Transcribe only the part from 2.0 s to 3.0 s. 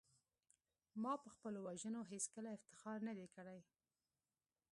هېڅکله افتخار